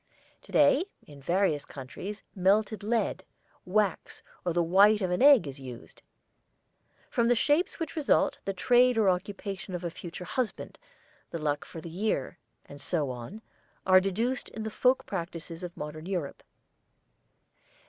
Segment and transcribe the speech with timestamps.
[0.41, 3.23] To day in various countries melted lead,
[3.65, 6.01] wax, or the white of an egg, is used.
[7.11, 10.79] From the shapes which result, the trade or occupation of a future husband,
[11.29, 13.43] the luck for the year, and so on,
[13.85, 16.41] are deduced in the folk practices of modern Europe.